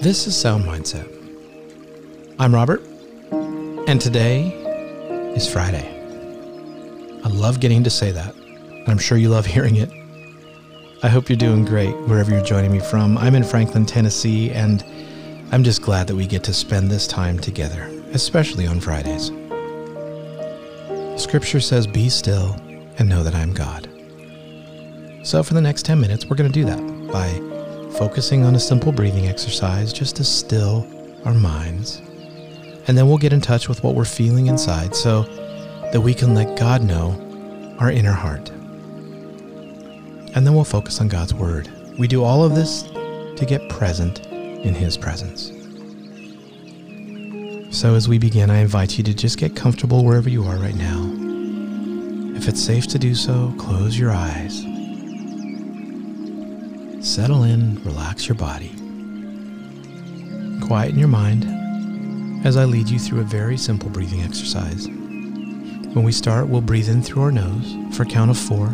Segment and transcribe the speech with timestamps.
[0.00, 1.06] This is Sound Mindset.
[2.38, 2.80] I'm Robert,
[3.86, 4.52] and today
[5.36, 5.86] is Friday.
[7.24, 9.90] I love getting to say that, and I'm sure you love hearing it.
[11.02, 13.18] I hope you're doing great wherever you're joining me from.
[13.18, 14.82] I'm in Franklin, Tennessee, and
[15.50, 19.32] I'm just glad that we get to spend this time together, especially on Fridays.
[21.16, 22.54] Scripture says, Be still
[22.98, 23.88] and know that I am God.
[25.22, 27.32] So, for the next 10 minutes, we're going to do that by
[27.98, 30.86] focusing on a simple breathing exercise just to still
[31.24, 32.02] our minds.
[32.86, 35.22] And then we'll get in touch with what we're feeling inside so
[35.92, 38.50] that we can let God know our inner heart.
[40.34, 41.70] And then we'll focus on God's Word.
[41.98, 44.27] We do all of this to get present
[44.64, 45.52] in His presence.
[47.76, 50.74] So, as we begin, I invite you to just get comfortable wherever you are right
[50.74, 51.14] now.
[52.36, 54.64] If it's safe to do so, close your eyes
[57.00, 58.70] Settle in, relax your body.
[60.60, 64.88] Quieten your mind as I lead you through a very simple breathing exercise.
[64.88, 68.66] When we start, we'll breathe in through our nose for a count of four,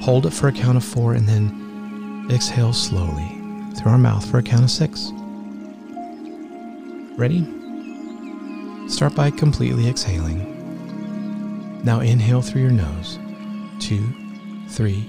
[0.00, 3.28] hold it for a count of four, and then exhale slowly
[3.76, 5.12] through our mouth for a count of six.
[7.16, 7.46] Ready?
[8.88, 10.52] Start by completely exhaling.
[11.82, 13.18] Now inhale through your nose.
[13.80, 14.06] Two,
[14.68, 15.08] three,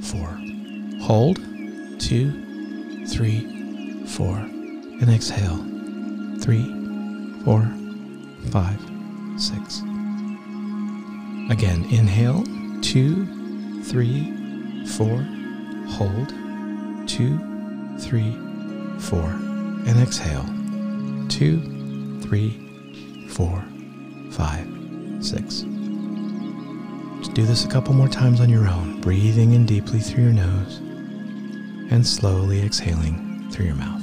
[0.00, 0.38] four.
[1.02, 1.40] Hold
[1.98, 5.56] two, three, four, and exhale.
[6.40, 6.64] Three,
[7.44, 7.68] four,
[8.50, 8.80] five,
[9.36, 9.80] six.
[11.50, 12.44] Again, inhale.
[12.80, 15.26] Two, three, four.
[15.88, 16.32] Hold.
[17.08, 17.38] Two,
[17.98, 18.36] three,
[19.00, 20.46] four, and exhale.
[21.30, 22.50] Two, three,
[23.28, 23.64] four,
[24.32, 24.66] five,
[25.20, 25.64] six.
[27.20, 30.32] Just do this a couple more times on your own, breathing in deeply through your
[30.32, 30.78] nose
[31.90, 34.02] and slowly exhaling through your mouth.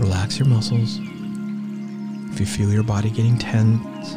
[0.00, 0.98] Relax your muscles.
[2.32, 4.16] If you feel your body getting tense,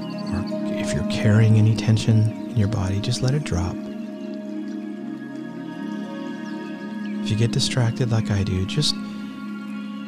[0.86, 3.76] if you're carrying any tension in your body, just let it drop.
[7.24, 8.96] If you get distracted like I do, just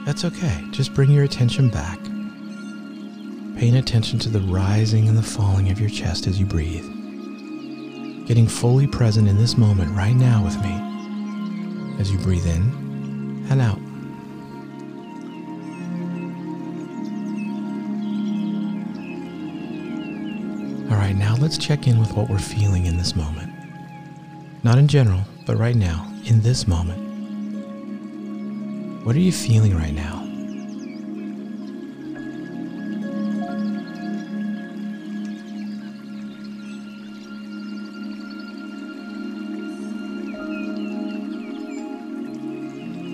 [0.05, 0.63] that's okay.
[0.71, 1.99] Just bring your attention back
[3.57, 6.85] paying attention to the rising and the falling of your chest as you breathe.
[8.27, 13.59] Getting fully present in this moment right now with me as you breathe in and
[13.59, 13.86] out.
[20.89, 23.51] All right, now let's check in with what we're feeling in this moment.
[24.63, 27.03] Not in general, but right now, in this moment.
[29.05, 30.23] What are you feeling right now?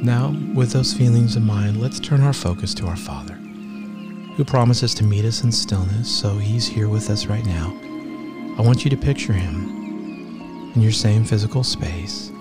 [0.03, 3.39] Now, with those feelings in mind, let's turn our focus to our Father,
[4.35, 7.77] who promises to meet us in stillness, so He's here with us right now.
[8.57, 12.31] I want you to picture Him in your same physical space.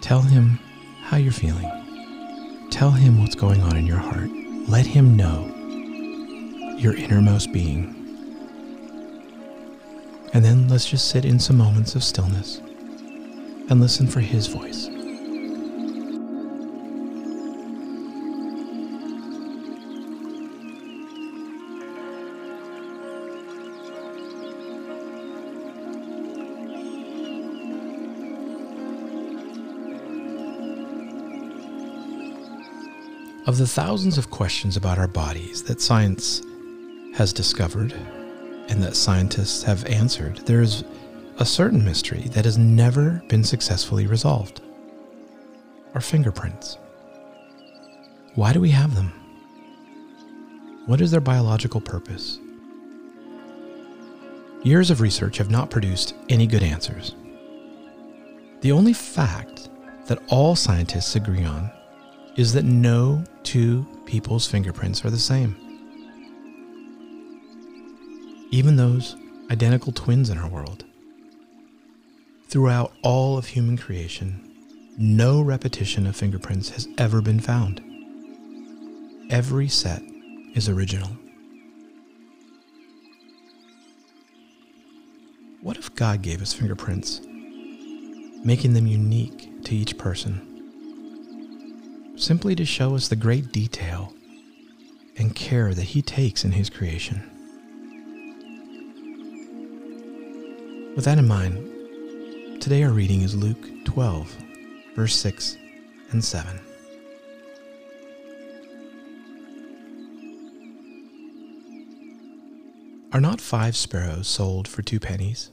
[0.00, 0.58] Tell Him
[1.02, 2.68] how you're feeling.
[2.70, 4.28] Tell Him what's going on in your heart.
[4.68, 5.54] Let Him know
[6.76, 7.94] your innermost being.
[10.34, 14.88] And then let's just sit in some moments of stillness and listen for His voice.
[33.48, 36.42] Of the thousands of questions about our bodies that science
[37.14, 37.94] has discovered
[38.68, 40.84] and that scientists have answered, there is
[41.38, 44.60] a certain mystery that has never been successfully resolved
[45.94, 46.76] our fingerprints.
[48.34, 49.14] Why do we have them?
[50.84, 52.38] What is their biological purpose?
[54.62, 57.14] Years of research have not produced any good answers.
[58.60, 59.70] The only fact
[60.04, 61.70] that all scientists agree on
[62.38, 65.56] is that no two people's fingerprints are the same.
[68.52, 69.16] Even those
[69.50, 70.84] identical twins in our world.
[72.46, 74.40] Throughout all of human creation,
[74.96, 77.82] no repetition of fingerprints has ever been found.
[79.30, 80.00] Every set
[80.54, 81.10] is original.
[85.60, 87.20] What if God gave us fingerprints,
[88.44, 90.47] making them unique to each person,
[92.18, 94.12] simply to show us the great detail
[95.16, 97.22] and care that He takes in His creation?
[100.96, 104.36] With that in mind, today our reading is Luke 12,
[104.96, 105.56] verse 6
[106.10, 106.60] and 7.
[113.12, 115.50] Are not five sparrows sold for two pennies?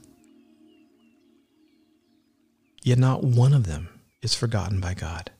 [2.82, 3.88] Yet not one of them
[4.20, 5.30] is forgotten by God.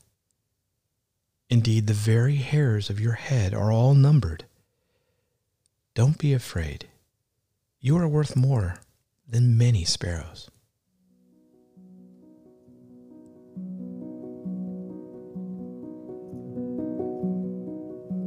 [1.49, 4.47] Indeed, the very hairs of your head are all numbered.
[5.95, 6.89] Don't be afraid.
[7.81, 8.81] You are worth more
[9.29, 10.51] than many sparrows.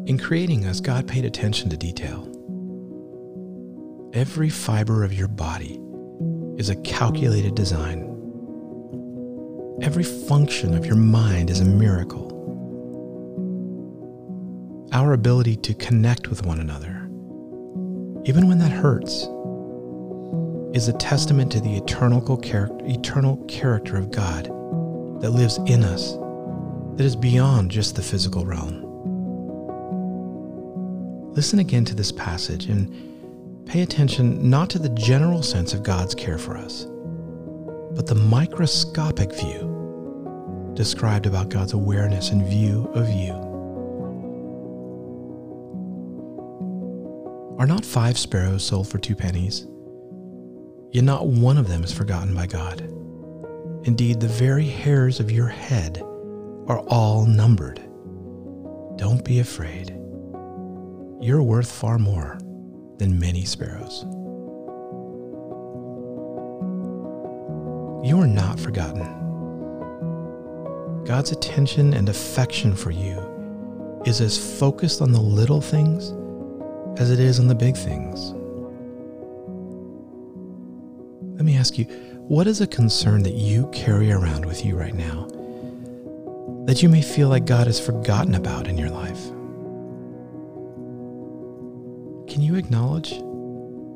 [0.07, 2.25] In creating us, God paid attention to detail.
[4.13, 5.79] Every fiber of your body
[6.57, 8.05] is a calculated design.
[9.81, 12.38] Every function of your mind is a miracle.
[14.99, 17.07] Our ability to connect with one another,
[18.25, 19.29] even when that hurts,
[20.75, 24.47] is a testament to the eternal character, of God
[25.21, 26.17] that lives in us,
[26.97, 28.83] that is beyond just the physical realm.
[31.33, 36.13] Listen again to this passage and pay attention not to the general sense of God's
[36.13, 36.83] care for us,
[37.95, 43.48] but the microscopic view described about God's awareness and view of you.
[47.59, 49.67] Are not five sparrows sold for two pennies?
[50.93, 52.79] Yet not one of them is forgotten by God.
[53.83, 56.01] Indeed, the very hairs of your head
[56.67, 57.81] are all numbered.
[58.95, 59.89] Don't be afraid.
[61.19, 62.37] You're worth far more
[62.97, 64.05] than many sparrows.
[68.07, 69.03] You are not forgotten.
[71.03, 76.13] God's attention and affection for you is as focused on the little things
[76.99, 78.33] as it is on the big things.
[81.37, 81.85] Let me ask you,
[82.27, 85.27] what is a concern that you carry around with you right now
[86.65, 89.27] that you may feel like God has forgotten about in your life?
[92.31, 93.11] Can you acknowledge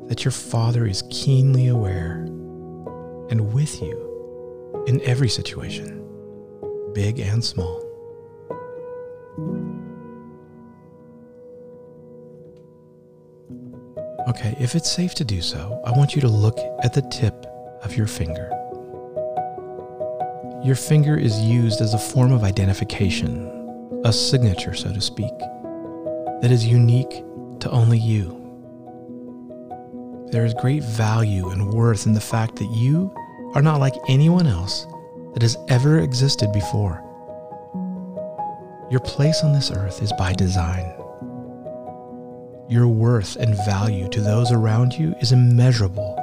[0.08, 2.22] that your Father is keenly aware
[3.30, 6.04] and with you in every situation,
[6.94, 7.93] big and small?
[14.26, 17.44] Okay, if it's safe to do so, I want you to look at the tip
[17.82, 18.48] of your finger.
[20.64, 25.38] Your finger is used as a form of identification, a signature, so to speak,
[26.40, 27.22] that is unique
[27.60, 28.40] to only you.
[30.32, 33.14] There is great value and worth in the fact that you
[33.54, 34.86] are not like anyone else
[35.34, 37.02] that has ever existed before.
[38.90, 40.94] Your place on this earth is by design.
[42.68, 46.18] Your worth and value to those around you is immeasurable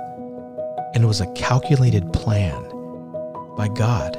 [0.95, 2.63] and was a calculated plan
[3.55, 4.13] by God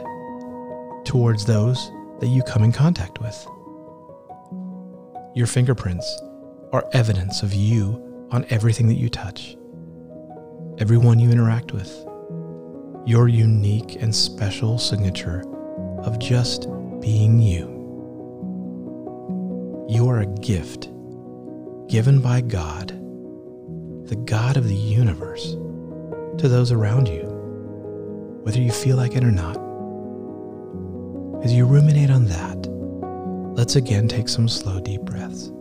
[1.04, 1.90] towards those
[2.20, 3.46] that you come in contact with.
[5.34, 6.22] Your fingerprints
[6.72, 9.56] are evidence of you on everything that you touch,
[10.78, 11.90] everyone you interact with,
[13.04, 15.42] your unique and special signature
[16.04, 16.68] of just
[17.00, 17.66] being you.
[19.88, 20.88] You are a gift
[21.92, 22.88] given by God,
[24.08, 25.52] the God of the universe,
[26.38, 27.24] to those around you,
[28.44, 29.58] whether you feel like it or not.
[31.44, 32.56] As you ruminate on that,
[33.58, 35.52] let's again take some slow, deep breaths.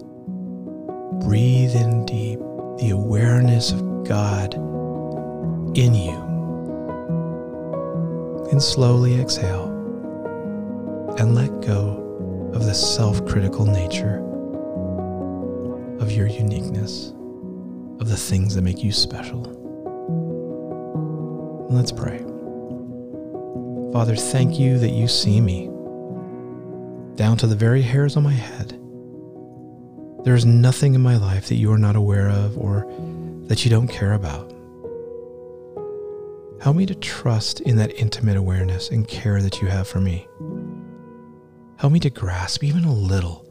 [1.25, 2.39] Breathe in deep
[2.79, 4.53] the awareness of God
[5.77, 6.15] in you.
[8.51, 9.65] And slowly exhale
[11.17, 14.30] and let go of the self critical nature
[16.01, 17.13] of your uniqueness,
[17.99, 19.41] of the things that make you special.
[21.69, 22.17] Let's pray.
[23.93, 25.67] Father, thank you that you see me
[27.15, 28.71] down to the very hairs on my head.
[30.23, 32.91] There is nothing in my life that you are not aware of or
[33.47, 34.51] that you don't care about.
[36.61, 40.27] Help me to trust in that intimate awareness and care that you have for me.
[41.77, 43.50] Help me to grasp even a little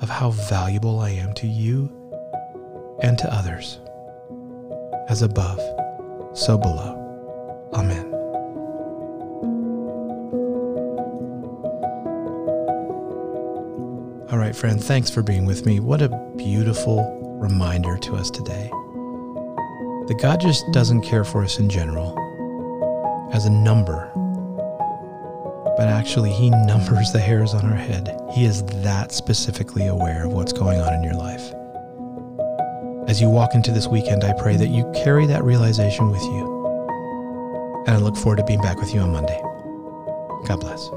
[0.00, 1.90] of how valuable I am to you
[3.02, 3.78] and to others.
[5.08, 5.58] As above,
[6.36, 6.96] so below.
[7.72, 8.06] Amen.
[14.30, 15.80] All right, friend, thanks for being with me.
[15.80, 18.70] What a beautiful reminder to us today
[20.06, 22.16] that God just doesn't care for us in general
[23.32, 24.12] as a number,
[25.90, 28.16] actually, He numbers the hairs on our head.
[28.32, 31.52] He is that specifically aware of what's going on in your life.
[33.08, 37.84] As you walk into this weekend, I pray that you carry that realization with you.
[37.86, 39.40] And I look forward to being back with you on Monday.
[40.46, 40.88] God bless.